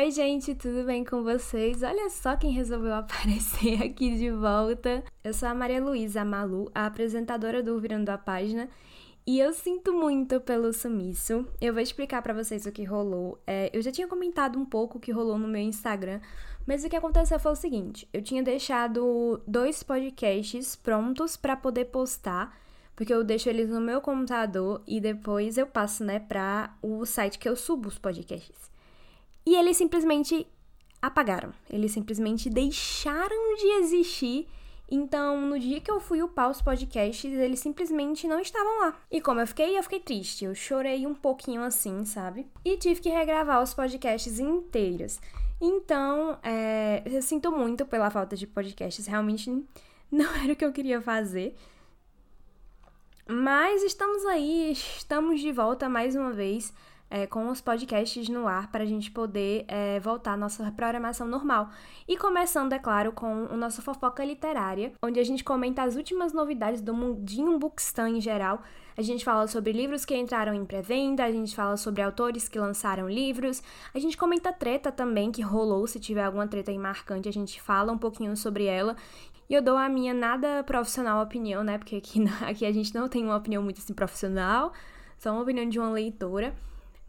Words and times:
Oi, 0.00 0.10
gente, 0.10 0.54
tudo 0.54 0.84
bem 0.84 1.04
com 1.04 1.22
vocês? 1.22 1.82
Olha 1.82 2.08
só 2.08 2.34
quem 2.34 2.50
resolveu 2.52 2.94
aparecer 2.96 3.82
aqui 3.82 4.16
de 4.16 4.30
volta. 4.30 5.04
Eu 5.22 5.34
sou 5.34 5.46
a 5.46 5.54
Maria 5.54 5.78
Luísa 5.78 6.24
Malu, 6.24 6.70
a 6.74 6.86
apresentadora 6.86 7.62
do 7.62 7.78
Virando 7.78 8.08
a 8.08 8.16
Página, 8.16 8.66
e 9.26 9.38
eu 9.38 9.52
sinto 9.52 9.92
muito 9.92 10.40
pelo 10.40 10.72
sumiço. 10.72 11.46
Eu 11.60 11.74
vou 11.74 11.82
explicar 11.82 12.22
para 12.22 12.32
vocês 12.32 12.64
o 12.64 12.72
que 12.72 12.82
rolou. 12.82 13.38
É, 13.46 13.68
eu 13.74 13.82
já 13.82 13.92
tinha 13.92 14.08
comentado 14.08 14.58
um 14.58 14.64
pouco 14.64 14.96
o 14.96 15.00
que 15.00 15.12
rolou 15.12 15.38
no 15.38 15.46
meu 15.46 15.60
Instagram, 15.60 16.22
mas 16.66 16.82
o 16.82 16.88
que 16.88 16.96
aconteceu 16.96 17.38
foi 17.38 17.52
o 17.52 17.54
seguinte: 17.54 18.08
eu 18.10 18.22
tinha 18.22 18.42
deixado 18.42 19.42
dois 19.46 19.82
podcasts 19.82 20.76
prontos 20.76 21.36
para 21.36 21.54
poder 21.58 21.84
postar 21.84 22.58
porque 22.96 23.12
eu 23.12 23.22
deixo 23.22 23.50
eles 23.50 23.68
no 23.68 23.82
meu 23.82 24.00
computador 24.00 24.82
e 24.86 24.98
depois 24.98 25.58
eu 25.58 25.66
passo, 25.66 26.02
né, 26.04 26.18
para 26.18 26.74
o 26.80 27.04
site 27.04 27.38
que 27.38 27.48
eu 27.48 27.54
subo 27.54 27.88
os 27.88 27.98
podcasts. 27.98 28.70
E 29.44 29.54
eles 29.56 29.76
simplesmente 29.76 30.46
apagaram, 31.00 31.52
eles 31.68 31.92
simplesmente 31.92 32.50
deixaram 32.50 33.56
de 33.56 33.66
existir. 33.82 34.46
Então, 34.92 35.40
no 35.40 35.58
dia 35.58 35.80
que 35.80 35.90
eu 35.90 36.00
fui 36.00 36.20
upar 36.20 36.50
os 36.50 36.60
podcasts, 36.60 37.32
eles 37.32 37.60
simplesmente 37.60 38.26
não 38.26 38.40
estavam 38.40 38.80
lá. 38.80 39.00
E 39.10 39.20
como 39.20 39.40
eu 39.40 39.46
fiquei, 39.46 39.78
eu 39.78 39.82
fiquei 39.84 40.00
triste. 40.00 40.44
Eu 40.44 40.54
chorei 40.54 41.06
um 41.06 41.14
pouquinho 41.14 41.62
assim, 41.62 42.04
sabe? 42.04 42.46
E 42.64 42.76
tive 42.76 43.00
que 43.00 43.08
regravar 43.08 43.62
os 43.62 43.72
podcasts 43.72 44.40
inteiros. 44.40 45.20
Então, 45.60 46.38
é, 46.42 47.02
eu 47.06 47.22
sinto 47.22 47.52
muito 47.52 47.86
pela 47.86 48.10
falta 48.10 48.34
de 48.34 48.48
podcasts. 48.48 49.06
Realmente 49.06 49.48
não 50.10 50.34
era 50.42 50.54
o 50.54 50.56
que 50.56 50.64
eu 50.64 50.72
queria 50.72 51.00
fazer. 51.00 51.54
Mas 53.28 53.84
estamos 53.84 54.26
aí, 54.26 54.72
estamos 54.72 55.40
de 55.40 55.52
volta 55.52 55.88
mais 55.88 56.16
uma 56.16 56.32
vez 56.32 56.74
é, 57.10 57.26
com 57.26 57.48
os 57.50 57.60
podcasts 57.60 58.28
no 58.28 58.46
ar 58.46 58.70
para 58.70 58.84
a 58.84 58.86
gente 58.86 59.10
poder 59.10 59.64
é, 59.66 59.98
voltar 59.98 60.34
à 60.34 60.36
nossa 60.36 60.70
programação 60.70 61.26
normal. 61.26 61.68
E 62.06 62.16
começando, 62.16 62.72
é 62.72 62.78
claro, 62.78 63.10
com 63.10 63.46
o 63.46 63.56
nosso 63.56 63.82
Fofoca 63.82 64.24
Literária, 64.24 64.92
onde 65.02 65.18
a 65.18 65.24
gente 65.24 65.42
comenta 65.42 65.82
as 65.82 65.96
últimas 65.96 66.32
novidades 66.32 66.80
do 66.80 66.94
mundinho 66.94 67.58
Bookstan 67.58 68.10
em 68.10 68.20
geral. 68.20 68.62
A 68.96 69.02
gente 69.02 69.24
fala 69.24 69.46
sobre 69.48 69.72
livros 69.72 70.04
que 70.04 70.14
entraram 70.14 70.54
em 70.54 70.64
pré-venda, 70.64 71.24
a 71.24 71.32
gente 71.32 71.54
fala 71.54 71.76
sobre 71.76 72.02
autores 72.02 72.48
que 72.48 72.58
lançaram 72.58 73.08
livros, 73.08 73.62
a 73.94 73.98
gente 73.98 74.16
comenta 74.16 74.52
treta 74.52 74.92
também 74.92 75.32
que 75.32 75.42
rolou, 75.42 75.86
se 75.86 75.98
tiver 75.98 76.24
alguma 76.24 76.46
treta 76.46 76.70
aí 76.70 76.78
marcante, 76.78 77.28
a 77.28 77.32
gente 77.32 77.60
fala 77.60 77.92
um 77.92 77.98
pouquinho 77.98 78.36
sobre 78.36 78.66
ela. 78.66 78.96
E 79.48 79.54
eu 79.54 79.62
dou 79.62 79.76
a 79.76 79.88
minha 79.88 80.14
nada 80.14 80.62
profissional 80.62 81.22
opinião, 81.22 81.64
né? 81.64 81.76
Porque 81.78 81.96
aqui, 81.96 82.22
aqui 82.46 82.64
a 82.64 82.72
gente 82.72 82.94
não 82.94 83.08
tem 83.08 83.24
uma 83.24 83.36
opinião 83.36 83.62
muito 83.62 83.78
assim 83.78 83.94
profissional, 83.94 84.72
só 85.18 85.32
uma 85.32 85.42
opinião 85.42 85.68
de 85.68 85.78
uma 85.78 85.90
leitora 85.90 86.54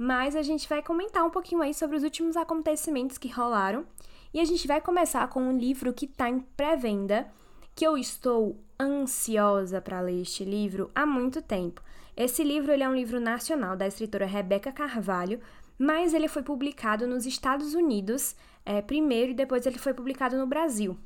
mas 0.02 0.36
a 0.36 0.42
gente 0.42 0.68
vai 0.68 0.82
comentar 0.82 1.24
um 1.24 1.30
pouquinho 1.30 1.62
aí 1.62 1.76
sobre 1.76 1.96
os 1.96 2.02
últimos 2.02 2.36
acontecimentos 2.36 3.20
que 3.20 3.30
rolaram. 3.30 3.86
E 4.34 4.40
a 4.40 4.46
gente 4.46 4.68
vai 4.68 4.82
começar 4.82 5.28
com 5.28 5.40
um 5.40 5.56
livro 5.56 5.94
que 5.94 6.06
está 6.06 6.28
em 6.28 6.40
pré-venda, 6.40 7.32
que 7.76 7.86
eu 7.86 7.96
estou 7.96 8.60
ansiosa 8.80 9.80
para 9.80 10.02
ler 10.02 10.24
este 10.24 10.44
livro 10.44 10.90
há 10.96 11.06
muito 11.06 11.40
tempo. 11.40 11.84
Esse 12.18 12.44
livro 12.44 12.72
ele 12.72 12.82
é 12.82 12.90
um 12.90 12.96
livro 12.96 13.20
nacional 13.20 13.78
da 13.78 13.86
escritora 13.86 14.26
Rebeca 14.26 14.72
Carvalho, 14.72 15.40
mas 15.78 16.16
ele 16.16 16.28
foi 16.28 16.42
publicado 16.42 17.06
nos 17.06 17.28
Estados 17.28 17.76
Unidos 17.76 18.36
é, 18.66 18.82
primeiro 18.82 19.34
e 19.34 19.36
depois 19.36 19.68
ele 19.68 19.78
foi 19.78 19.94
publicado 19.94 20.36
no 20.36 20.48
Brasil. 20.48 20.98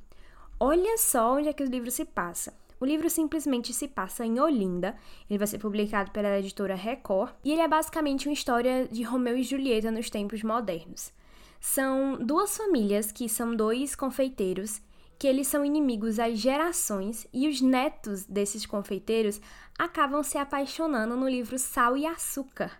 Olha 0.57 0.97
só 0.97 1.35
onde 1.35 1.49
é 1.49 1.53
que 1.53 1.63
o 1.63 1.69
livro 1.69 1.91
se 1.91 2.05
passa. 2.05 2.53
O 2.79 2.85
livro 2.85 3.09
simplesmente 3.09 3.73
se 3.73 3.87
passa 3.87 4.25
em 4.25 4.39
Olinda, 4.39 4.95
ele 5.29 5.37
vai 5.37 5.47
ser 5.47 5.59
publicado 5.59 6.11
pela 6.11 6.39
editora 6.39 6.75
Record, 6.75 7.33
e 7.43 7.51
ele 7.51 7.61
é 7.61 7.67
basicamente 7.67 8.27
uma 8.27 8.33
história 8.33 8.87
de 8.89 9.03
Romeu 9.03 9.37
e 9.37 9.43
Julieta 9.43 9.91
nos 9.91 10.09
tempos 10.09 10.43
modernos. 10.43 11.13
São 11.59 12.17
duas 12.17 12.57
famílias 12.57 13.11
que 13.11 13.29
são 13.29 13.55
dois 13.55 13.95
confeiteiros, 13.95 14.81
que 15.17 15.27
eles 15.27 15.47
são 15.47 15.63
inimigos 15.63 16.19
há 16.19 16.29
gerações, 16.29 17.25
e 17.33 17.47
os 17.47 17.61
netos 17.61 18.25
desses 18.25 18.65
confeiteiros 18.65 19.39
acabam 19.79 20.21
se 20.21 20.37
apaixonando 20.37 21.15
no 21.15 21.29
livro 21.29 21.57
Sal 21.57 21.95
e 21.95 22.05
Açúcar, 22.05 22.71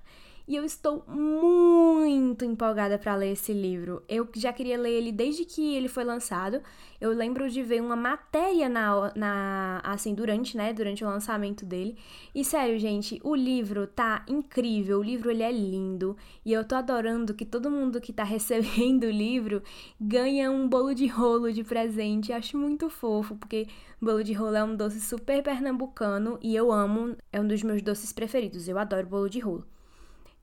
e 0.48 0.56
eu 0.56 0.64
estou 0.64 1.04
muito 1.08 2.46
empolgada 2.46 3.00
para 3.00 3.16
ler 3.16 3.32
esse 3.32 3.52
livro. 3.52 4.04
Eu 4.08 4.28
já 4.36 4.54
queria 4.54 4.78
ler 4.78 4.92
ele 4.92 5.12
desde 5.12 5.44
que 5.44 5.74
ele 5.74 5.88
foi 5.88 6.04
lançado. 6.04 6.62
Eu 7.02 7.12
lembro 7.12 7.50
de 7.50 7.64
ver 7.64 7.82
uma 7.82 7.96
matéria 7.96 8.70
na, 8.70 9.12
na 9.16 9.82
assim 9.84 10.14
durante, 10.14 10.56
né, 10.56 10.72
durante 10.72 11.04
o 11.04 11.08
lançamento 11.08 11.66
dele. 11.66 11.98
E 12.34 12.46
sério, 12.46 12.78
gente, 12.78 13.20
o 13.24 13.34
livro 13.34 13.88
tá 13.88 14.24
incrível. 14.28 15.00
O 15.00 15.04
livro 15.04 15.32
ele 15.32 15.42
é 15.42 15.52
lindo 15.52 16.16
e 16.46 16.54
eu 16.54 16.64
tô 16.64 16.76
adorando 16.76 17.34
que 17.34 17.46
todo 17.46 17.72
mundo 17.72 18.00
que 18.00 18.14
tá 18.14 18.24
recebendo 18.24 19.06
o 19.06 19.12
livro 19.12 19.64
ganha 20.00 20.52
um 20.52 20.68
bolo 20.70 20.94
de 20.94 21.08
rolo 21.08 21.52
de 21.52 21.64
presente. 21.64 22.32
Acho 22.32 22.56
muito 22.56 22.88
fofo, 22.88 23.36
porque 23.36 23.68
bolo 24.00 24.24
de 24.24 24.34
rolo 24.34 24.56
é 24.56 24.64
um 24.64 24.76
doce 24.76 25.02
super 25.02 25.42
pernambucano 25.42 26.38
e 26.42 26.56
eu 26.56 26.72
amo, 26.72 27.16
é 27.34 27.42
um 27.42 27.48
dos 27.48 27.64
meus 27.64 27.82
doces 27.82 28.14
preferidos. 28.14 28.68
Eu 28.68 28.78
adoro 28.78 29.08
bolo 29.08 29.28
de 29.28 29.40
rolo. 29.40 29.66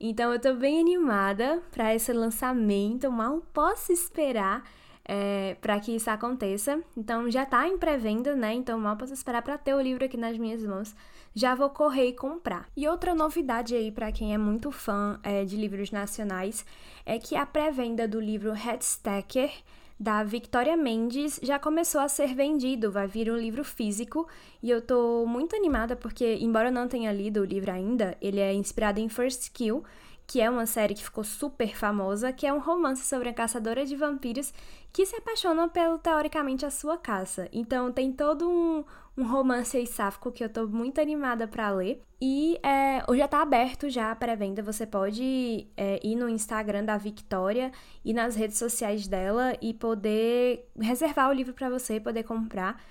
Então 0.05 0.33
eu 0.33 0.37
tô 0.37 0.53
bem 0.53 0.81
animada 0.81 1.63
para 1.71 1.95
esse 1.95 2.11
lançamento, 2.11 3.09
mal 3.09 3.41
posso 3.53 3.93
esperar 3.93 4.61
é, 5.05 5.55
para 5.61 5.79
que 5.79 5.95
isso 5.95 6.09
aconteça. 6.09 6.83
Então 6.97 7.31
já 7.31 7.45
tá 7.45 7.65
em 7.69 7.77
pré-venda, 7.77 8.35
né? 8.35 8.53
Então 8.53 8.77
mal 8.77 8.97
posso 8.97 9.13
esperar 9.13 9.41
para 9.41 9.57
ter 9.57 9.73
o 9.73 9.79
livro 9.79 10.03
aqui 10.03 10.17
nas 10.17 10.37
minhas 10.37 10.61
mãos. 10.61 10.93
Já 11.33 11.55
vou 11.55 11.69
correr 11.69 12.09
e 12.09 12.13
comprar. 12.13 12.67
E 12.75 12.85
outra 12.85 13.15
novidade 13.15 13.75
aí 13.75 13.93
para 13.93 14.11
quem 14.11 14.33
é 14.33 14.37
muito 14.37 14.73
fã 14.73 15.17
é, 15.23 15.45
de 15.45 15.55
livros 15.55 15.89
nacionais 15.89 16.65
é 17.05 17.17
que 17.17 17.37
a 17.37 17.45
pré-venda 17.45 18.05
do 18.05 18.19
livro 18.19 18.51
Headstacker 18.51 19.53
da 19.99 20.23
Victoria 20.23 20.75
Mendes 20.75 21.39
já 21.41 21.57
começou 21.59 22.01
a 22.01 22.07
ser 22.07 22.33
vendido, 22.33 22.91
vai 22.91 23.07
vir 23.07 23.31
um 23.31 23.37
livro 23.37 23.63
físico. 23.63 24.27
E 24.61 24.69
eu 24.69 24.81
tô 24.81 25.25
muito 25.25 25.55
animada 25.55 25.95
porque, 25.95 26.37
embora 26.41 26.69
eu 26.69 26.73
não 26.73 26.87
tenha 26.87 27.11
lido 27.11 27.41
o 27.41 27.45
livro 27.45 27.71
ainda, 27.71 28.17
ele 28.21 28.39
é 28.39 28.53
inspirado 28.53 28.99
em 28.99 29.07
First 29.07 29.51
Kill, 29.53 29.83
que 30.25 30.41
é 30.41 30.49
uma 30.49 30.65
série 30.65 30.93
que 30.93 31.03
ficou 31.03 31.23
super 31.23 31.75
famosa, 31.75 32.31
que 32.31 32.47
é 32.47 32.53
um 32.53 32.59
romance 32.59 33.03
sobre 33.03 33.29
a 33.29 33.33
caçadora 33.33 33.85
de 33.85 33.95
vampiros 33.95 34.53
que 34.91 35.05
se 35.05 35.15
apaixona 35.15 35.67
pelo, 35.67 35.97
teoricamente, 35.97 36.65
a 36.65 36.71
sua 36.71 36.97
caça. 36.97 37.49
Então 37.51 37.91
tem 37.91 38.11
todo 38.11 38.49
um, 38.49 38.83
um 39.17 39.27
romance 39.27 39.75
aí 39.75 39.87
sáfico 39.87 40.31
que 40.31 40.43
eu 40.43 40.49
tô 40.49 40.67
muito 40.67 41.01
animada 41.01 41.47
para 41.47 41.69
ler. 41.71 42.01
E 42.21 42.57
é, 42.63 43.03
já 43.17 43.27
tá 43.27 43.41
aberto 43.41 43.89
já 43.89 44.15
para 44.15 44.35
venda. 44.35 44.63
Você 44.63 44.85
pode 44.85 45.67
é, 45.75 45.99
ir 46.03 46.15
no 46.15 46.29
Instagram 46.29 46.85
da 46.85 46.97
Victoria 46.97 47.71
e 48.05 48.13
nas 48.13 48.35
redes 48.35 48.57
sociais 48.57 49.07
dela 49.07 49.57
e 49.61 49.73
poder 49.73 50.69
reservar 50.79 51.29
o 51.29 51.33
livro 51.33 51.53
para 51.53 51.69
você 51.69 51.99
poder 51.99 52.23
comprar. 52.23 52.81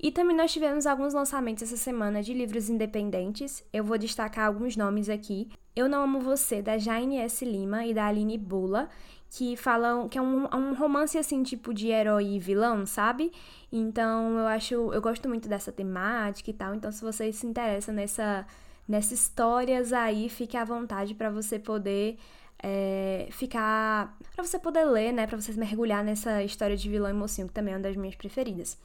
E 0.00 0.10
também 0.10 0.36
nós 0.36 0.52
tivemos 0.52 0.86
alguns 0.86 1.14
lançamentos 1.14 1.62
essa 1.62 1.76
semana 1.76 2.22
de 2.22 2.34
livros 2.34 2.68
independentes. 2.68 3.64
Eu 3.72 3.84
vou 3.84 3.96
destacar 3.96 4.46
alguns 4.46 4.76
nomes 4.76 5.08
aqui. 5.08 5.48
Eu 5.74 5.88
Não 5.88 6.02
Amo 6.02 6.20
Você, 6.20 6.60
da 6.60 6.76
Jaine 6.78 7.18
S. 7.18 7.44
Lima 7.44 7.86
e 7.86 7.94
da 7.94 8.06
Aline 8.06 8.36
Bula 8.36 8.88
que 9.36 9.56
falam 9.56 10.08
que 10.08 10.16
é 10.16 10.22
um, 10.22 10.46
é 10.46 10.54
um 10.54 10.74
romance 10.74 11.18
assim, 11.18 11.42
tipo 11.42 11.74
de 11.74 11.88
herói 11.88 12.36
e 12.36 12.38
vilão, 12.38 12.86
sabe? 12.86 13.32
Então 13.72 14.38
eu 14.38 14.46
acho, 14.46 14.74
eu 14.74 15.02
gosto 15.02 15.28
muito 15.28 15.48
dessa 15.48 15.72
temática 15.72 16.50
e 16.50 16.54
tal. 16.54 16.74
Então, 16.74 16.92
se 16.92 17.02
vocês 17.02 17.36
se 17.36 17.46
interessam 17.46 17.94
nessa, 17.94 18.46
nessas 18.86 19.12
histórias 19.12 19.92
aí, 19.92 20.28
fique 20.28 20.56
à 20.56 20.64
vontade 20.64 21.14
para 21.14 21.30
você 21.30 21.58
poder 21.58 22.16
é, 22.62 23.26
ficar. 23.32 24.16
para 24.36 24.44
você 24.44 24.58
poder 24.58 24.84
ler, 24.84 25.12
né? 25.12 25.26
Pra 25.26 25.40
vocês 25.40 25.56
mergulhar 25.56 26.04
nessa 26.04 26.42
história 26.44 26.76
de 26.76 26.88
vilão 26.88 27.10
e 27.10 27.12
mocinho, 27.12 27.48
que 27.48 27.54
também 27.54 27.74
é 27.74 27.76
uma 27.76 27.82
das 27.82 27.96
minhas 27.96 28.14
preferidas. 28.14 28.78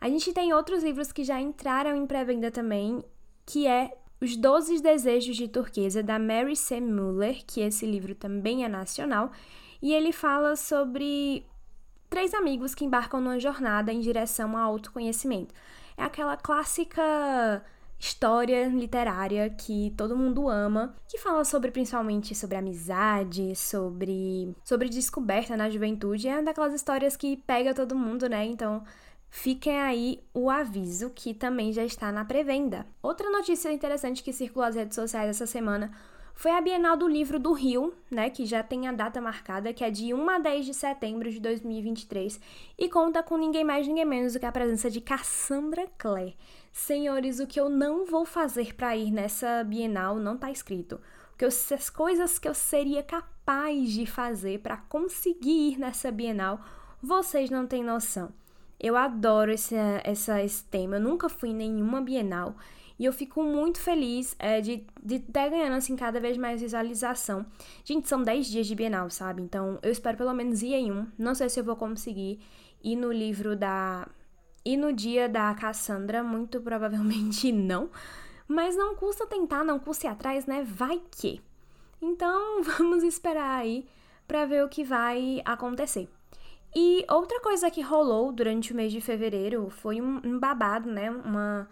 A 0.00 0.08
gente 0.08 0.32
tem 0.32 0.52
outros 0.52 0.82
livros 0.82 1.12
que 1.12 1.24
já 1.24 1.40
entraram 1.40 1.96
em 1.96 2.06
pré-venda 2.06 2.50
também, 2.50 3.04
que 3.44 3.66
é 3.66 3.96
Os 4.20 4.36
Doze 4.36 4.80
Desejos 4.80 5.36
de 5.36 5.48
Turquesa, 5.48 6.02
da 6.02 6.18
Mary 6.18 6.56
C. 6.56 6.80
Muller, 6.80 7.44
que 7.46 7.60
esse 7.60 7.86
livro 7.86 8.14
também 8.14 8.64
é 8.64 8.68
nacional 8.68 9.30
e 9.80 9.92
ele 9.92 10.12
fala 10.12 10.56
sobre 10.56 11.46
três 12.08 12.34
amigos 12.34 12.74
que 12.74 12.84
embarcam 12.84 13.20
numa 13.20 13.38
jornada 13.38 13.92
em 13.92 14.00
direção 14.00 14.56
ao 14.56 14.72
autoconhecimento. 14.72 15.54
É 15.96 16.02
aquela 16.02 16.36
clássica 16.36 17.64
história 17.98 18.68
literária 18.68 19.48
que 19.48 19.92
todo 19.96 20.16
mundo 20.16 20.48
ama, 20.48 20.94
que 21.08 21.18
fala 21.18 21.44
sobre 21.44 21.70
principalmente 21.70 22.34
sobre 22.34 22.56
amizade, 22.56 23.56
sobre 23.56 24.54
sobre 24.62 24.88
descoberta 24.88 25.56
na 25.56 25.70
juventude, 25.70 26.28
é 26.28 26.34
uma 26.34 26.42
daquelas 26.42 26.74
histórias 26.74 27.16
que 27.16 27.38
pega 27.38 27.72
todo 27.74 27.96
mundo, 27.96 28.28
né? 28.28 28.44
Então, 28.44 28.84
fiquem 29.36 29.78
aí 29.78 30.24
o 30.32 30.48
aviso 30.48 31.10
que 31.10 31.34
também 31.34 31.70
já 31.70 31.84
está 31.84 32.10
na 32.10 32.24
pré-venda. 32.24 32.86
Outra 33.02 33.30
notícia 33.30 33.70
interessante 33.70 34.22
que 34.22 34.32
circulou 34.32 34.66
nas 34.66 34.74
redes 34.74 34.94
sociais 34.94 35.28
essa 35.28 35.46
semana 35.46 35.92
foi 36.34 36.52
a 36.52 36.60
Bienal 36.60 36.96
do 36.96 37.06
Livro 37.06 37.38
do 37.38 37.52
Rio, 37.52 37.92
né, 38.10 38.30
que 38.30 38.46
já 38.46 38.62
tem 38.62 38.88
a 38.88 38.92
data 38.92 39.20
marcada, 39.20 39.74
que 39.74 39.84
é 39.84 39.90
de 39.90 40.14
1 40.14 40.30
a 40.30 40.38
10 40.38 40.66
de 40.66 40.74
setembro 40.74 41.30
de 41.30 41.38
2023, 41.38 42.40
e 42.78 42.88
conta 42.88 43.22
com 43.22 43.36
ninguém 43.36 43.62
mais, 43.62 43.86
ninguém 43.86 44.06
menos 44.06 44.32
do 44.32 44.40
que 44.40 44.46
a 44.46 44.52
presença 44.52 44.90
de 44.90 45.02
Cassandra 45.02 45.86
Clare. 45.98 46.34
Senhores, 46.72 47.38
o 47.38 47.46
que 47.46 47.60
eu 47.60 47.68
não 47.68 48.06
vou 48.06 48.24
fazer 48.24 48.74
para 48.74 48.96
ir 48.96 49.10
nessa 49.10 49.62
Bienal 49.64 50.16
não 50.16 50.38
tá 50.38 50.50
escrito. 50.50 50.98
porque 51.28 51.44
as 51.44 51.90
coisas 51.90 52.38
que 52.38 52.48
eu 52.48 52.54
seria 52.54 53.02
capaz 53.02 53.92
de 53.92 54.06
fazer 54.06 54.60
para 54.60 54.78
conseguir 54.78 55.72
ir 55.72 55.78
nessa 55.78 56.10
Bienal, 56.10 56.58
vocês 57.02 57.50
não 57.50 57.66
têm 57.66 57.84
noção. 57.84 58.32
Eu 58.78 58.96
adoro 58.96 59.50
esse, 59.50 59.74
essa, 60.04 60.42
esse 60.42 60.64
tema. 60.64 60.96
Eu 60.96 61.00
nunca 61.00 61.28
fui 61.28 61.50
em 61.50 61.54
nenhuma 61.54 62.00
Bienal. 62.00 62.56
E 62.98 63.04
eu 63.04 63.12
fico 63.12 63.42
muito 63.42 63.78
feliz 63.78 64.34
é, 64.38 64.60
de 64.60 64.86
estar 65.04 65.44
tá 65.44 65.48
ganhando, 65.48 65.74
assim, 65.74 65.94
cada 65.96 66.18
vez 66.18 66.36
mais 66.36 66.62
visualização. 66.62 67.44
Gente, 67.84 68.08
são 68.08 68.22
10 68.22 68.46
dias 68.46 68.66
de 68.66 68.74
Bienal, 68.74 69.10
sabe? 69.10 69.42
Então, 69.42 69.78
eu 69.82 69.92
espero 69.92 70.16
pelo 70.16 70.32
menos 70.32 70.62
ir 70.62 70.74
em 70.74 70.90
um. 70.90 71.06
Não 71.18 71.34
sei 71.34 71.48
se 71.48 71.60
eu 71.60 71.64
vou 71.64 71.76
conseguir 71.76 72.40
ir 72.82 72.96
no 72.96 73.12
livro 73.12 73.54
da... 73.54 74.08
E 74.64 74.76
no 74.76 74.92
dia 74.92 75.28
da 75.28 75.54
Cassandra, 75.54 76.24
muito 76.24 76.60
provavelmente 76.60 77.50
não. 77.52 77.90
Mas 78.48 78.76
não 78.76 78.94
custa 78.96 79.26
tentar, 79.26 79.62
não 79.62 79.78
custa 79.78 80.06
ir 80.06 80.10
atrás, 80.10 80.46
né? 80.46 80.64
Vai 80.64 81.00
que. 81.10 81.40
Então, 82.00 82.62
vamos 82.64 83.02
esperar 83.02 83.60
aí 83.60 83.86
para 84.26 84.44
ver 84.46 84.64
o 84.64 84.68
que 84.68 84.82
vai 84.82 85.40
acontecer. 85.44 86.08
E 86.78 87.06
outra 87.08 87.40
coisa 87.40 87.70
que 87.70 87.80
rolou 87.80 88.30
durante 88.30 88.72
o 88.72 88.76
mês 88.76 88.92
de 88.92 89.00
fevereiro 89.00 89.70
foi 89.70 89.98
um, 89.98 90.20
um 90.22 90.38
babado, 90.38 90.90
né? 90.90 91.10
Uma 91.10 91.66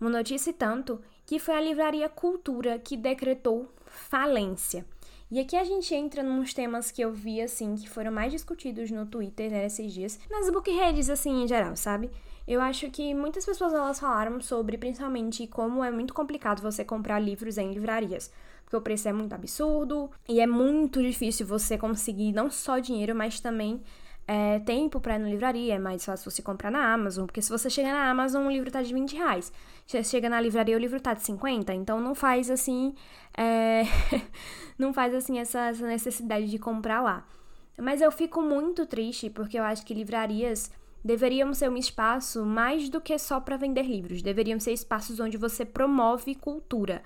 uma 0.00 0.10
notícia 0.10 0.50
e 0.50 0.52
tanto, 0.52 1.00
que 1.24 1.38
foi 1.38 1.54
a 1.54 1.60
Livraria 1.60 2.08
Cultura 2.08 2.78
que 2.78 2.96
decretou 2.96 3.68
falência. 3.86 4.84
E 5.30 5.40
aqui 5.40 5.56
a 5.56 5.64
gente 5.64 5.92
entra 5.94 6.22
nos 6.22 6.54
temas 6.54 6.90
que 6.90 7.02
eu 7.02 7.12
vi, 7.12 7.40
assim, 7.40 7.74
que 7.74 7.88
foram 7.88 8.12
mais 8.12 8.30
discutidos 8.30 8.90
no 8.90 9.06
Twitter 9.06 9.50
né, 9.50 9.66
esses 9.66 9.92
dias, 9.92 10.20
nas 10.30 10.48
book 10.50 10.70
redes, 10.70 11.10
assim, 11.10 11.42
em 11.42 11.48
geral, 11.48 11.74
sabe? 11.74 12.10
Eu 12.46 12.60
acho 12.60 12.88
que 12.90 13.12
muitas 13.12 13.44
pessoas 13.44 13.72
elas 13.72 13.98
falaram 13.98 14.40
sobre, 14.40 14.78
principalmente, 14.78 15.48
como 15.48 15.82
é 15.82 15.90
muito 15.90 16.14
complicado 16.14 16.62
você 16.62 16.84
comprar 16.84 17.18
livros 17.18 17.58
em 17.58 17.72
livrarias. 17.72 18.30
Porque 18.62 18.76
o 18.76 18.80
preço 18.80 19.08
é 19.08 19.12
muito 19.12 19.32
absurdo 19.32 20.10
e 20.28 20.40
é 20.40 20.46
muito 20.46 21.02
difícil 21.02 21.44
você 21.44 21.76
conseguir 21.76 22.32
não 22.32 22.48
só 22.48 22.78
dinheiro, 22.78 23.14
mas 23.14 23.40
também 23.40 23.82
é, 24.28 24.58
tempo 24.60 25.00
para 25.00 25.14
ir 25.14 25.18
na 25.18 25.28
livraria, 25.28 25.74
é 25.74 25.78
mais 25.78 26.04
fácil 26.04 26.30
você 26.30 26.42
comprar 26.42 26.70
na 26.70 26.92
Amazon, 26.92 27.26
porque 27.26 27.40
se 27.40 27.48
você 27.48 27.70
chegar 27.70 27.92
na 27.92 28.10
Amazon, 28.10 28.46
o 28.46 28.50
livro 28.50 28.70
tá 28.70 28.82
de 28.82 28.92
20 28.92 29.16
reais. 29.16 29.52
Você 29.86 30.02
chega 30.02 30.28
na 30.28 30.40
livraria, 30.40 30.76
o 30.76 30.80
livro 30.80 31.00
tá 31.00 31.14
de 31.14 31.22
50, 31.22 31.72
então 31.74 32.00
não 32.00 32.14
faz 32.14 32.50
assim, 32.50 32.94
é... 33.36 33.82
não 34.76 34.92
faz 34.92 35.14
assim 35.14 35.38
essa, 35.38 35.68
essa 35.68 35.86
necessidade 35.86 36.50
de 36.50 36.58
comprar 36.58 37.00
lá. 37.00 37.24
Mas 37.78 38.00
eu 38.00 38.10
fico 38.10 38.42
muito 38.42 38.84
triste, 38.86 39.30
porque 39.30 39.58
eu 39.58 39.62
acho 39.62 39.84
que 39.86 39.94
livrarias 39.94 40.72
deveriam 41.04 41.54
ser 41.54 41.70
um 41.70 41.76
espaço 41.76 42.44
mais 42.44 42.88
do 42.88 43.00
que 43.00 43.16
só 43.18 43.38
para 43.38 43.56
vender 43.56 43.82
livros, 43.82 44.22
deveriam 44.22 44.58
ser 44.58 44.72
espaços 44.72 45.20
onde 45.20 45.36
você 45.36 45.64
promove 45.64 46.34
cultura 46.34 47.00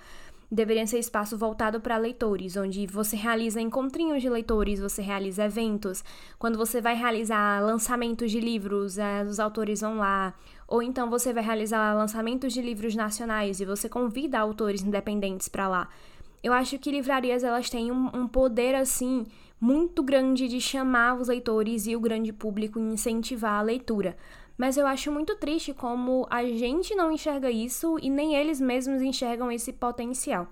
deveriam 0.51 0.87
ser 0.87 0.99
espaço 0.99 1.39
voltado 1.39 1.81
para 1.81 1.97
leitores, 1.97 2.57
onde 2.57 2.87
você 2.87 3.17
realiza 3.17 3.61
encontrinhos 3.61 4.21
de 4.21 4.29
leitores, 4.29 4.81
você 4.81 5.01
realiza 5.01 5.45
eventos. 5.45 6.03
Quando 6.39 6.59
você 6.59 6.81
vai 6.81 6.97
realizar 6.97 7.65
lançamentos 7.65 8.31
de 8.31 8.41
livros, 8.41 8.99
é, 8.99 9.23
os 9.23 9.39
autores 9.39 9.81
vão 9.81 9.99
lá. 9.99 10.35
Ou 10.67 10.83
então 10.83 11.09
você 11.09 11.33
vai 11.33 11.43
realizar 11.43 11.95
lançamentos 11.95 12.53
de 12.53 12.61
livros 12.61 12.97
nacionais 12.97 13.61
e 13.61 13.65
você 13.65 13.89
convida 13.89 14.39
autores 14.39 14.83
independentes 14.83 15.49
para 15.49 15.69
lá. 15.69 15.89
Eu 16.43 16.53
acho 16.53 16.79
que 16.79 16.91
livrarias 16.91 17.45
elas 17.45 17.69
têm 17.69 17.93
um, 17.93 18.09
um 18.15 18.27
poder 18.27 18.75
assim 18.75 19.27
muito 19.61 20.03
grande 20.03 20.49
de 20.49 20.61
chamar 20.61 21.15
os 21.21 21.29
leitores 21.29 21.87
e 21.87 21.95
o 21.95 22.01
grande 22.01 22.33
público 22.33 22.79
e 22.79 22.83
incentivar 22.83 23.59
a 23.59 23.63
leitura. 23.63 24.17
Mas 24.61 24.77
eu 24.77 24.87
acho 24.87 25.11
muito 25.11 25.35
triste 25.37 25.73
como 25.73 26.27
a 26.29 26.45
gente 26.45 26.95
não 26.95 27.11
enxerga 27.11 27.51
isso 27.51 27.99
e 28.03 28.11
nem 28.11 28.35
eles 28.35 28.61
mesmos 28.61 29.01
enxergam 29.01 29.51
esse 29.51 29.73
potencial. 29.73 30.47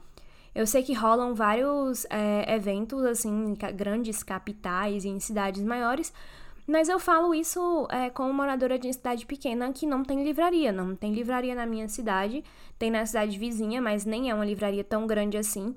Eu 0.54 0.66
sei 0.66 0.82
que 0.82 0.94
rolam 0.94 1.34
vários 1.34 2.06
é, 2.08 2.54
eventos, 2.54 3.04
assim, 3.04 3.28
em 3.28 3.54
grandes 3.76 4.22
capitais 4.22 5.04
e 5.04 5.08
em 5.10 5.20
cidades 5.20 5.62
maiores, 5.62 6.10
mas 6.66 6.88
eu 6.88 6.98
falo 6.98 7.34
isso 7.34 7.86
é, 7.90 8.08
como 8.08 8.32
moradora 8.32 8.78
de 8.78 8.90
cidade 8.90 9.26
pequena 9.26 9.70
que 9.74 9.84
não 9.84 10.02
tem 10.02 10.24
livraria. 10.24 10.72
Não 10.72 10.96
tem 10.96 11.12
livraria 11.12 11.54
na 11.54 11.66
minha 11.66 11.86
cidade, 11.86 12.42
tem 12.78 12.90
na 12.90 13.04
cidade 13.04 13.38
vizinha, 13.38 13.82
mas 13.82 14.06
nem 14.06 14.30
é 14.30 14.34
uma 14.34 14.46
livraria 14.46 14.82
tão 14.82 15.06
grande 15.06 15.36
assim. 15.36 15.76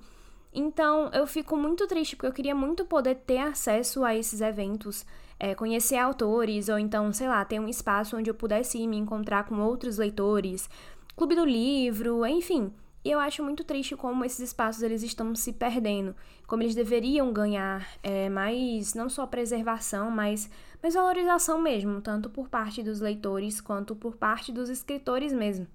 Então 0.53 1.09
eu 1.13 1.27
fico 1.27 1.57
muito 1.57 1.85
triste 1.85 2.15
porque 2.15 2.27
eu 2.27 2.33
queria 2.33 2.55
muito 2.55 2.85
poder 2.85 3.15
ter 3.15 3.39
acesso 3.39 4.05
a 4.05 4.15
esses 4.15 4.39
eventos 4.39 5.05
é, 5.43 5.55
conhecer 5.55 5.97
autores, 5.97 6.69
ou 6.69 6.77
então, 6.77 7.11
sei 7.11 7.27
lá, 7.27 7.43
ter 7.43 7.59
um 7.59 7.67
espaço 7.67 8.15
onde 8.15 8.29
eu 8.29 8.33
pudesse 8.35 8.85
me 8.87 8.95
encontrar 8.95 9.43
com 9.45 9.59
outros 9.59 9.97
leitores, 9.97 10.69
clube 11.15 11.33
do 11.33 11.43
livro, 11.43 12.23
enfim. 12.27 12.71
E 13.03 13.09
eu 13.09 13.19
acho 13.19 13.43
muito 13.43 13.63
triste 13.63 13.95
como 13.95 14.23
esses 14.23 14.39
espaços 14.39 14.83
eles 14.83 15.01
estão 15.01 15.33
se 15.33 15.51
perdendo, 15.51 16.15
como 16.45 16.61
eles 16.61 16.75
deveriam 16.75 17.33
ganhar 17.33 17.87
é, 18.03 18.29
mais, 18.29 18.93
não 18.93 19.09
só 19.09 19.25
preservação, 19.25 20.11
mas, 20.11 20.47
mas 20.79 20.93
valorização 20.93 21.59
mesmo, 21.59 22.01
tanto 22.01 22.29
por 22.29 22.47
parte 22.47 22.83
dos 22.83 23.01
leitores 23.01 23.59
quanto 23.59 23.95
por 23.95 24.17
parte 24.17 24.51
dos 24.51 24.69
escritores 24.69 25.33
mesmo. 25.33 25.65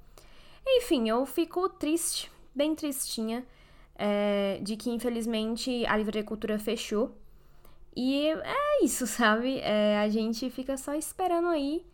Enfim, 0.65 1.09
eu 1.09 1.27
fico 1.27 1.69
triste, 1.69 2.31
bem 2.55 2.73
tristinha, 2.77 3.45
é, 3.97 4.61
de 4.63 4.77
que 4.77 4.91
infelizmente 4.91 5.85
a 5.87 5.97
livraria 5.97 6.23
cultura 6.23 6.57
fechou 6.57 7.13
e 7.97 8.29
é 8.29 8.85
isso, 8.85 9.07
sabe? 9.07 9.59
É, 9.61 9.99
a 9.99 10.09
gente 10.09 10.51
fica 10.51 10.77
só 10.77 10.95
esperando 10.95 11.49
aí 11.49 11.85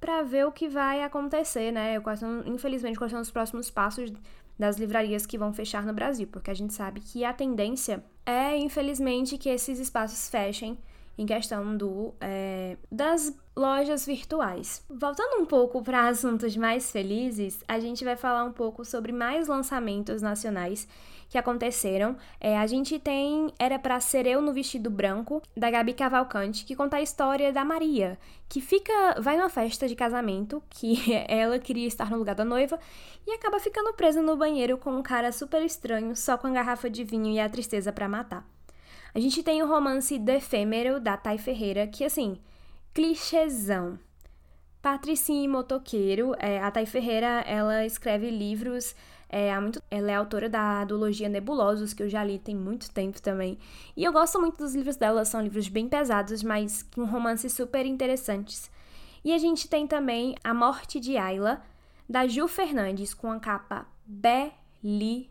para 0.00 0.22
ver 0.22 0.46
o 0.46 0.52
que 0.52 0.68
vai 0.68 1.02
acontecer, 1.02 1.72
né? 1.72 2.00
Quais 2.00 2.20
são, 2.20 2.42
infelizmente, 2.46 2.96
quais 2.96 3.12
são 3.12 3.20
os 3.20 3.30
próximos 3.30 3.70
passos 3.70 4.12
das 4.58 4.76
livrarias 4.76 5.26
que 5.26 5.38
vão 5.38 5.52
fechar 5.52 5.84
no 5.84 5.92
Brasil, 5.92 6.28
porque 6.30 6.50
a 6.50 6.54
gente 6.54 6.74
sabe 6.74 7.00
que 7.00 7.24
a 7.24 7.32
tendência 7.32 8.04
é, 8.24 8.56
infelizmente, 8.56 9.38
que 9.38 9.48
esses 9.48 9.78
espaços 9.78 10.28
fechem 10.28 10.78
em 11.20 11.26
questão 11.26 11.76
do 11.76 12.14
é, 12.18 12.78
das 12.90 13.36
lojas 13.54 14.06
virtuais. 14.06 14.82
Voltando 14.88 15.42
um 15.42 15.44
pouco 15.44 15.82
para 15.82 16.08
assuntos 16.08 16.56
mais 16.56 16.90
felizes, 16.90 17.62
a 17.68 17.78
gente 17.78 18.02
vai 18.02 18.16
falar 18.16 18.42
um 18.44 18.52
pouco 18.52 18.86
sobre 18.86 19.12
mais 19.12 19.46
lançamentos 19.46 20.22
nacionais 20.22 20.88
que 21.28 21.36
aconteceram. 21.36 22.16
É, 22.40 22.56
a 22.58 22.66
gente 22.66 22.98
tem 22.98 23.52
Era 23.58 23.78
para 23.78 24.00
Ser 24.00 24.26
Eu 24.26 24.40
no 24.40 24.50
Vestido 24.54 24.88
Branco, 24.88 25.42
da 25.54 25.70
Gabi 25.70 25.92
Cavalcante, 25.92 26.64
que 26.64 26.74
conta 26.74 26.96
a 26.96 27.02
história 27.02 27.52
da 27.52 27.66
Maria, 27.66 28.18
que 28.48 28.62
fica. 28.62 29.20
vai 29.20 29.36
numa 29.36 29.50
festa 29.50 29.86
de 29.86 29.94
casamento, 29.94 30.62
que 30.70 30.96
ela 31.28 31.58
queria 31.58 31.86
estar 31.86 32.10
no 32.10 32.16
lugar 32.16 32.34
da 32.34 32.46
noiva, 32.46 32.80
e 33.26 33.32
acaba 33.32 33.60
ficando 33.60 33.92
presa 33.92 34.22
no 34.22 34.36
banheiro 34.36 34.78
com 34.78 34.90
um 34.90 35.02
cara 35.02 35.30
super 35.32 35.62
estranho, 35.62 36.16
só 36.16 36.38
com 36.38 36.46
a 36.46 36.50
garrafa 36.50 36.88
de 36.88 37.04
vinho 37.04 37.30
e 37.30 37.38
a 37.38 37.48
tristeza 37.48 37.92
para 37.92 38.08
matar. 38.08 38.48
A 39.14 39.20
gente 39.20 39.42
tem 39.42 39.62
o 39.62 39.66
romance 39.66 40.18
The 40.18 40.36
Efêmero, 40.36 41.00
da 41.00 41.16
Thay 41.16 41.38
Ferreira, 41.38 41.86
que 41.86 42.04
assim, 42.04 42.38
clichêzão. 42.94 43.98
Patricinha 44.80 45.44
e 45.44 45.48
motoqueiro, 45.48 46.34
é, 46.38 46.58
a 46.58 46.70
Thay 46.70 46.86
Ferreira, 46.86 47.42
ela 47.46 47.84
escreve 47.84 48.30
livros 48.30 48.94
é, 49.32 49.52
há 49.52 49.60
muito, 49.60 49.80
ela 49.88 50.10
é 50.10 50.14
autora 50.16 50.48
da 50.48 50.84
duologia 50.84 51.28
Nebulosos, 51.28 51.94
que 51.94 52.02
eu 52.02 52.08
já 52.08 52.24
li 52.24 52.36
tem 52.40 52.56
muito 52.56 52.90
tempo 52.90 53.22
também. 53.22 53.56
E 53.96 54.02
eu 54.02 54.12
gosto 54.12 54.40
muito 54.40 54.58
dos 54.58 54.74
livros 54.74 54.96
dela, 54.96 55.24
são 55.24 55.40
livros 55.40 55.68
bem 55.68 55.88
pesados, 55.88 56.42
mas 56.42 56.82
com 56.82 57.04
romances 57.04 57.52
super 57.52 57.86
interessantes. 57.86 58.68
E 59.24 59.32
a 59.32 59.38
gente 59.38 59.68
tem 59.68 59.86
também 59.86 60.34
A 60.42 60.52
Morte 60.52 60.98
de 60.98 61.16
Ayla, 61.16 61.62
da 62.08 62.26
Ju 62.26 62.48
Fernandes, 62.48 63.14
com 63.14 63.30
a 63.30 63.38
capa 63.38 63.86
belíssima, 64.04 65.28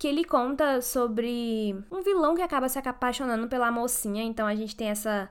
que 0.00 0.08
ele 0.08 0.24
conta 0.24 0.80
sobre 0.80 1.76
um 1.92 2.00
vilão 2.02 2.34
que 2.34 2.40
acaba 2.40 2.70
se 2.70 2.78
apaixonando 2.78 3.46
pela 3.48 3.70
mocinha, 3.70 4.24
então 4.24 4.46
a 4.46 4.54
gente 4.54 4.74
tem 4.74 4.88
essa 4.88 5.28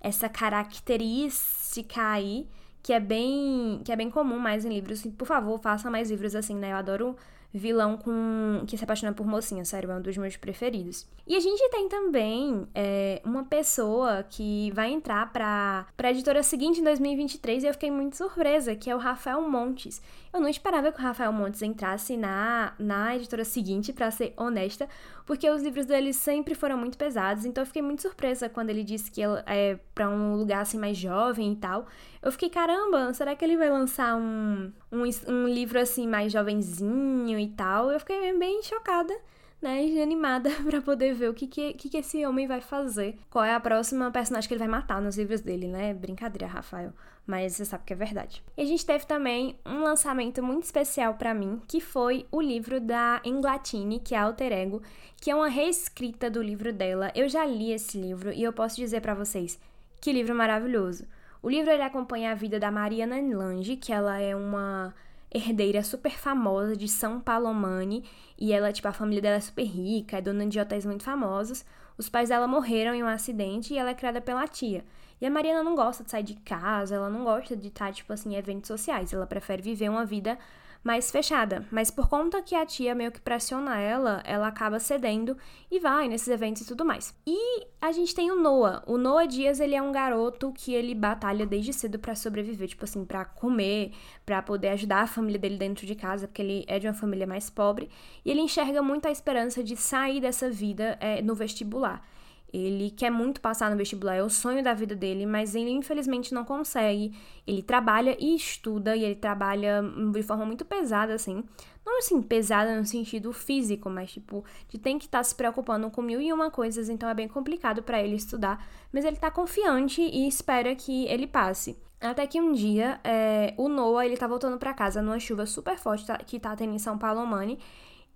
essa 0.00 0.28
característica 0.28 2.00
aí 2.00 2.48
que 2.84 2.92
é 2.92 3.00
bem 3.00 3.82
que 3.84 3.90
é 3.90 3.96
bem 3.96 4.08
comum 4.08 4.38
mais 4.38 4.64
em 4.64 4.68
livros. 4.68 5.02
Por 5.18 5.26
favor, 5.26 5.58
faça 5.58 5.90
mais 5.90 6.08
livros 6.08 6.36
assim, 6.36 6.54
né? 6.54 6.70
Eu 6.70 6.76
adoro 6.76 7.16
vilão 7.52 7.96
com 7.96 8.64
que 8.66 8.76
se 8.76 8.84
apaixona 8.84 9.12
por 9.12 9.26
mocinha, 9.26 9.64
sério, 9.64 9.90
é 9.90 9.94
um 9.94 10.00
dos 10.00 10.16
meus 10.16 10.36
preferidos. 10.36 11.06
E 11.26 11.36
a 11.36 11.40
gente 11.40 11.68
tem 11.70 11.88
também 11.88 12.66
é, 12.74 13.20
uma 13.24 13.44
pessoa 13.44 14.24
que 14.28 14.70
vai 14.72 14.90
entrar 14.90 15.32
pra, 15.32 15.86
pra 15.96 16.10
editora 16.10 16.42
seguinte 16.42 16.80
em 16.80 16.84
2023 16.84 17.62
e 17.62 17.66
eu 17.66 17.72
fiquei 17.72 17.90
muito 17.90 18.16
surpresa, 18.16 18.74
que 18.74 18.90
é 18.90 18.94
o 18.94 18.98
Rafael 18.98 19.42
Montes. 19.48 20.02
Eu 20.32 20.40
não 20.40 20.48
esperava 20.48 20.90
que 20.90 20.98
o 20.98 21.02
Rafael 21.02 21.32
Montes 21.32 21.60
entrasse 21.62 22.16
na, 22.16 22.72
na 22.78 23.14
editora 23.14 23.44
seguinte, 23.44 23.92
para 23.92 24.10
ser 24.10 24.32
honesta, 24.36 24.88
porque 25.26 25.48
os 25.48 25.62
livros 25.62 25.86
dele 25.86 26.12
sempre 26.12 26.54
foram 26.54 26.76
muito 26.76 26.96
pesados, 26.96 27.44
então 27.44 27.62
eu 27.62 27.66
fiquei 27.66 27.82
muito 27.82 28.02
surpresa 28.02 28.48
quando 28.48 28.70
ele 28.70 28.82
disse 28.82 29.10
que 29.10 29.20
é 29.46 29.78
para 29.94 30.08
um 30.08 30.34
lugar 30.36 30.62
assim 30.62 30.78
mais 30.78 30.96
jovem 30.96 31.52
e 31.52 31.56
tal. 31.56 31.86
Eu 32.22 32.32
fiquei, 32.32 32.48
caramba, 32.48 33.12
será 33.12 33.36
que 33.36 33.44
ele 33.44 33.56
vai 33.56 33.68
lançar 33.68 34.16
um, 34.16 34.72
um, 34.90 35.02
um 35.28 35.48
livro 35.48 35.78
assim 35.78 36.06
mais 36.06 36.32
jovenzinho 36.32 37.38
e 37.44 37.48
tal? 37.48 37.90
Eu 37.90 38.00
fiquei 38.00 38.36
bem 38.38 38.62
chocada 38.62 39.14
né, 39.62 40.02
animada 40.02 40.50
para 40.68 40.82
poder 40.82 41.14
ver 41.14 41.30
o 41.30 41.34
que 41.34 41.46
que, 41.46 41.72
que 41.74 41.88
que 41.88 41.96
esse 41.98 42.26
homem 42.26 42.48
vai 42.48 42.60
fazer. 42.60 43.16
Qual 43.30 43.44
é 43.44 43.54
a 43.54 43.60
próxima 43.60 44.10
personagem 44.10 44.48
que 44.48 44.54
ele 44.54 44.58
vai 44.58 44.68
matar 44.68 45.00
nos 45.00 45.16
livros 45.16 45.40
dele, 45.40 45.68
né? 45.68 45.94
Brincadeira, 45.94 46.48
Rafael. 46.48 46.92
Mas 47.24 47.54
você 47.54 47.64
sabe 47.64 47.84
que 47.84 47.92
é 47.92 47.96
verdade. 47.96 48.42
E 48.56 48.62
a 48.62 48.64
gente 48.64 48.84
teve 48.84 49.06
também 49.06 49.56
um 49.64 49.84
lançamento 49.84 50.42
muito 50.42 50.64
especial 50.64 51.14
para 51.14 51.32
mim, 51.32 51.62
que 51.68 51.80
foi 51.80 52.26
o 52.32 52.40
livro 52.42 52.80
da 52.80 53.22
Englatine, 53.24 54.00
que 54.00 54.16
é 54.16 54.18
Alter 54.18 54.52
Ego, 54.52 54.82
que 55.16 55.30
é 55.30 55.34
uma 55.34 55.48
reescrita 55.48 56.28
do 56.28 56.42
livro 56.42 56.72
dela. 56.72 57.12
Eu 57.14 57.28
já 57.28 57.46
li 57.46 57.70
esse 57.70 57.96
livro 57.96 58.32
e 58.32 58.42
eu 58.42 58.52
posso 58.52 58.74
dizer 58.74 59.00
para 59.00 59.14
vocês 59.14 59.60
que 60.00 60.12
livro 60.12 60.34
maravilhoso. 60.34 61.06
O 61.40 61.48
livro 61.48 61.70
ele 61.70 61.82
acompanha 61.82 62.32
a 62.32 62.34
vida 62.34 62.58
da 62.58 62.72
Mariana 62.72 63.20
Lange, 63.20 63.76
que 63.76 63.92
ela 63.92 64.18
é 64.18 64.34
uma 64.34 64.92
herdeira 65.34 65.82
super 65.82 66.12
famosa 66.12 66.76
de 66.76 66.88
São 66.88 67.20
Palomani. 67.20 68.04
E 68.38 68.52
ela, 68.52 68.72
tipo, 68.72 68.88
a 68.88 68.92
família 68.92 69.22
dela 69.22 69.36
é 69.36 69.40
super 69.40 69.64
rica, 69.64 70.18
é 70.18 70.20
dona 70.20 70.46
de 70.46 70.60
hotéis 70.60 70.84
muito 70.84 71.04
famosos. 71.04 71.64
Os 71.96 72.08
pais 72.08 72.28
dela 72.28 72.46
morreram 72.46 72.94
em 72.94 73.02
um 73.02 73.06
acidente 73.06 73.74
e 73.74 73.78
ela 73.78 73.90
é 73.90 73.94
criada 73.94 74.20
pela 74.20 74.46
tia. 74.46 74.84
E 75.20 75.26
a 75.26 75.30
Mariana 75.30 75.62
não 75.62 75.76
gosta 75.76 76.02
de 76.02 76.10
sair 76.10 76.24
de 76.24 76.34
casa, 76.34 76.96
ela 76.96 77.08
não 77.08 77.22
gosta 77.22 77.56
de 77.56 77.68
estar, 77.68 77.92
tipo 77.92 78.12
assim, 78.12 78.34
em 78.34 78.36
eventos 78.36 78.66
sociais. 78.66 79.12
Ela 79.12 79.26
prefere 79.26 79.62
viver 79.62 79.88
uma 79.88 80.04
vida 80.04 80.36
mais 80.82 81.10
fechada. 81.10 81.66
Mas 81.70 81.90
por 81.90 82.08
conta 82.08 82.42
que 82.42 82.54
a 82.54 82.66
tia 82.66 82.94
meio 82.94 83.12
que 83.12 83.20
pressiona 83.20 83.78
ela, 83.78 84.22
ela 84.24 84.48
acaba 84.48 84.78
cedendo 84.78 85.36
e 85.70 85.78
vai 85.78 86.08
nesses 86.08 86.28
eventos 86.28 86.62
e 86.62 86.66
tudo 86.66 86.84
mais. 86.84 87.14
E 87.26 87.66
a 87.80 87.92
gente 87.92 88.14
tem 88.14 88.30
o 88.30 88.40
Noah. 88.40 88.82
O 88.86 88.98
Noah 88.98 89.26
Dias, 89.26 89.60
ele 89.60 89.74
é 89.74 89.82
um 89.82 89.92
garoto 89.92 90.52
que 90.52 90.74
ele 90.74 90.94
batalha 90.94 91.46
desde 91.46 91.72
cedo 91.72 91.98
para 91.98 92.14
sobreviver, 92.14 92.68
tipo 92.68 92.84
assim, 92.84 93.04
para 93.04 93.24
comer, 93.24 93.92
para 94.26 94.42
poder 94.42 94.68
ajudar 94.70 95.02
a 95.02 95.06
família 95.06 95.38
dele 95.38 95.56
dentro 95.56 95.86
de 95.86 95.94
casa, 95.94 96.26
porque 96.26 96.42
ele 96.42 96.64
é 96.66 96.78
de 96.78 96.86
uma 96.86 96.94
família 96.94 97.26
mais 97.26 97.48
pobre. 97.48 97.88
E 98.24 98.30
ele 98.30 98.40
enxerga 98.40 98.82
muito 98.82 99.06
a 99.06 99.10
esperança 99.10 99.62
de 99.62 99.76
sair 99.76 100.20
dessa 100.20 100.50
vida 100.50 100.96
é, 101.00 101.22
no 101.22 101.34
vestibular. 101.34 102.04
Ele 102.52 102.90
quer 102.90 103.10
muito 103.10 103.40
passar 103.40 103.70
no 103.70 103.76
vestibular, 103.76 104.16
é 104.16 104.22
o 104.22 104.28
sonho 104.28 104.62
da 104.62 104.74
vida 104.74 104.94
dele, 104.94 105.24
mas 105.24 105.54
ele 105.54 105.70
infelizmente 105.70 106.34
não 106.34 106.44
consegue. 106.44 107.16
Ele 107.46 107.62
trabalha 107.62 108.14
e 108.20 108.36
estuda, 108.36 108.94
e 108.94 109.02
ele 109.04 109.14
trabalha 109.14 109.82
de 110.12 110.22
forma 110.22 110.44
muito 110.44 110.64
pesada, 110.64 111.14
assim. 111.14 111.42
Não 111.84 111.98
assim, 111.98 112.20
pesada 112.20 112.78
no 112.78 112.84
sentido 112.84 113.32
físico, 113.32 113.88
mas 113.88 114.12
tipo, 114.12 114.44
de 114.68 114.78
tem 114.78 114.98
que 114.98 115.06
estar 115.06 115.18
tá 115.18 115.24
se 115.24 115.34
preocupando 115.34 115.90
com 115.90 116.02
mil 116.02 116.20
e 116.20 116.30
uma 116.30 116.50
coisas, 116.50 116.90
então 116.90 117.08
é 117.08 117.14
bem 117.14 117.26
complicado 117.26 117.82
para 117.82 118.02
ele 118.02 118.16
estudar. 118.16 118.64
Mas 118.92 119.06
ele 119.06 119.16
tá 119.16 119.30
confiante 119.30 120.02
e 120.02 120.28
espera 120.28 120.74
que 120.74 121.06
ele 121.06 121.26
passe. 121.26 121.76
Até 122.02 122.26
que 122.26 122.40
um 122.40 122.52
dia, 122.52 123.00
é, 123.02 123.54
o 123.56 123.68
Noah, 123.68 124.04
ele 124.04 124.16
tá 124.16 124.26
voltando 124.26 124.58
para 124.58 124.74
casa 124.74 125.00
numa 125.00 125.18
chuva 125.18 125.46
super 125.46 125.78
forte 125.78 126.04
tá, 126.04 126.18
que 126.18 126.38
tá 126.38 126.54
tendo 126.54 126.74
em 126.74 126.78
São 126.78 126.98
Paulo, 126.98 127.24
Mani, 127.26 127.58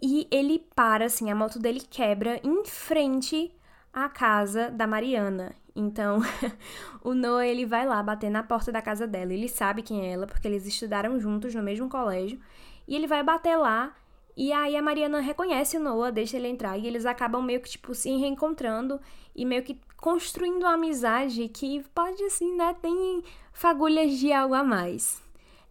e 0.02 0.28
ele 0.31 0.59
para, 0.75 1.07
assim, 1.07 1.31
a 1.31 1.35
moto 1.35 1.59
dele 1.59 1.81
quebra 1.81 2.38
em 2.45 2.64
frente 2.64 3.50
a 3.96 4.10
casa 4.10 4.70
da 4.70 4.86
Mariana. 4.86 5.54
Então, 5.74 6.20
o 7.02 7.14
Noah 7.14 7.46
ele 7.46 7.64
vai 7.64 7.86
lá 7.86 8.02
bater 8.02 8.30
na 8.30 8.42
porta 8.42 8.70
da 8.70 8.82
casa 8.82 9.06
dela. 9.06 9.32
Ele 9.32 9.48
sabe 9.48 9.80
quem 9.80 10.06
é 10.06 10.12
ela 10.12 10.26
porque 10.26 10.46
eles 10.46 10.66
estudaram 10.66 11.18
juntos 11.18 11.54
no 11.54 11.62
mesmo 11.62 11.88
colégio. 11.88 12.38
E 12.86 12.94
ele 12.94 13.06
vai 13.06 13.22
bater 13.22 13.56
lá 13.56 13.96
e 14.36 14.52
aí 14.52 14.76
a 14.76 14.82
Mariana 14.82 15.20
reconhece 15.20 15.78
o 15.78 15.80
Noah, 15.80 16.12
deixa 16.12 16.36
ele 16.36 16.46
entrar 16.46 16.76
e 16.76 16.86
eles 16.86 17.06
acabam 17.06 17.42
meio 17.42 17.58
que 17.58 17.70
tipo 17.70 17.94
se 17.94 18.14
reencontrando 18.18 19.00
e 19.34 19.46
meio 19.46 19.62
que 19.62 19.80
construindo 19.96 20.64
uma 20.64 20.74
amizade 20.74 21.48
que 21.48 21.82
pode 21.94 22.22
assim, 22.22 22.54
né, 22.54 22.76
tem 22.82 23.24
fagulhas 23.50 24.12
de 24.18 24.30
algo 24.30 24.54
a 24.54 24.62
mais. 24.62 25.22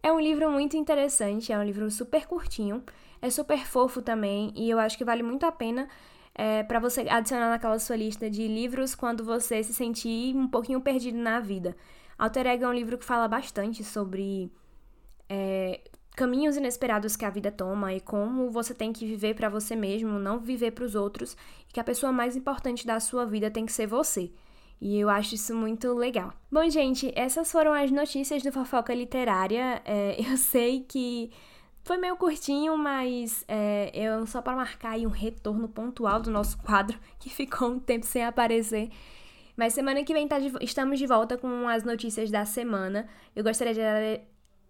É 0.02 0.12
um 0.12 0.18
livro 0.18 0.50
muito 0.50 0.76
interessante, 0.76 1.52
é 1.52 1.58
um 1.58 1.62
livro 1.62 1.88
super 1.92 2.26
curtinho, 2.26 2.82
é 3.22 3.30
super 3.30 3.64
fofo 3.64 4.02
também 4.02 4.52
e 4.56 4.68
eu 4.68 4.80
acho 4.80 4.98
que 4.98 5.04
vale 5.04 5.22
muito 5.22 5.46
a 5.46 5.52
pena 5.52 5.88
é, 6.36 6.62
para 6.62 6.78
você 6.78 7.00
adicionar 7.08 7.48
naquela 7.48 7.78
sua 7.78 7.96
lista 7.96 8.28
de 8.28 8.46
livros 8.46 8.94
quando 8.94 9.24
você 9.24 9.62
se 9.62 9.72
sentir 9.72 10.36
um 10.36 10.46
pouquinho 10.46 10.80
perdido 10.80 11.16
na 11.16 11.40
vida. 11.40 11.74
Alter 12.18 12.46
Ego 12.46 12.64
é 12.64 12.68
um 12.68 12.74
livro 12.74 12.98
que 12.98 13.04
fala 13.04 13.26
bastante 13.26 13.82
sobre 13.82 14.52
é, 15.28 15.80
caminhos 16.14 16.56
inesperados 16.56 17.16
que 17.16 17.24
a 17.24 17.30
vida 17.30 17.50
toma 17.50 17.94
e 17.94 18.00
como 18.00 18.50
você 18.50 18.74
tem 18.74 18.92
que 18.92 19.06
viver 19.06 19.34
para 19.34 19.48
você 19.48 19.74
mesmo, 19.74 20.18
não 20.18 20.38
viver 20.38 20.72
para 20.72 20.84
os 20.84 20.94
outros, 20.94 21.36
e 21.68 21.72
que 21.72 21.80
a 21.80 21.84
pessoa 21.84 22.12
mais 22.12 22.36
importante 22.36 22.86
da 22.86 23.00
sua 23.00 23.24
vida 23.24 23.50
tem 23.50 23.64
que 23.64 23.72
ser 23.72 23.86
você. 23.86 24.30
E 24.78 24.98
eu 24.98 25.08
acho 25.08 25.34
isso 25.34 25.54
muito 25.54 25.94
legal. 25.94 26.34
Bom, 26.52 26.68
gente, 26.68 27.10
essas 27.16 27.50
foram 27.50 27.72
as 27.72 27.90
notícias 27.90 28.42
do 28.42 28.52
Fofoca 28.52 28.94
Literária. 28.94 29.80
É, 29.86 30.16
eu 30.20 30.36
sei 30.36 30.80
que 30.80 31.30
foi 31.86 31.98
meio 31.98 32.16
curtinho, 32.16 32.76
mas 32.76 33.44
é, 33.46 33.92
eu 33.94 34.26
só 34.26 34.42
para 34.42 34.56
marcar 34.56 34.90
aí 34.90 35.06
um 35.06 35.10
retorno 35.10 35.68
pontual 35.68 36.20
do 36.20 36.32
nosso 36.32 36.58
quadro, 36.58 36.98
que 37.16 37.30
ficou 37.30 37.68
um 37.68 37.78
tempo 37.78 38.04
sem 38.04 38.24
aparecer. 38.24 38.90
Mas 39.56 39.72
semana 39.72 40.02
que 40.02 40.12
vem 40.12 40.26
tá 40.26 40.40
de, 40.40 40.52
estamos 40.60 40.98
de 40.98 41.06
volta 41.06 41.38
com 41.38 41.68
as 41.68 41.84
notícias 41.84 42.28
da 42.28 42.44
semana. 42.44 43.08
Eu 43.36 43.44
gostaria 43.44 43.72
de, 43.72 44.20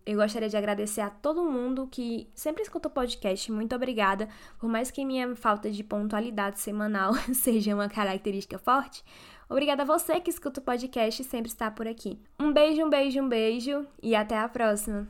eu 0.04 0.18
gostaria 0.18 0.46
de 0.46 0.58
agradecer 0.58 1.00
a 1.00 1.08
todo 1.08 1.42
mundo 1.42 1.88
que 1.90 2.28
sempre 2.34 2.62
escuta 2.62 2.88
o 2.88 2.90
podcast. 2.90 3.50
Muito 3.50 3.74
obrigada. 3.74 4.28
Por 4.58 4.68
mais 4.68 4.90
que 4.90 5.02
minha 5.02 5.34
falta 5.34 5.70
de 5.70 5.82
pontualidade 5.82 6.60
semanal 6.60 7.14
seja 7.32 7.74
uma 7.74 7.88
característica 7.88 8.58
forte, 8.58 9.02
obrigada 9.48 9.84
a 9.84 9.86
você 9.86 10.20
que 10.20 10.28
escuta 10.28 10.60
o 10.60 10.62
podcast 10.62 11.22
e 11.22 11.24
sempre 11.24 11.48
está 11.48 11.70
por 11.70 11.88
aqui. 11.88 12.20
Um 12.38 12.52
beijo, 12.52 12.84
um 12.84 12.90
beijo, 12.90 13.22
um 13.22 13.28
beijo 13.28 13.86
e 14.02 14.14
até 14.14 14.38
a 14.38 14.46
próxima. 14.50 15.08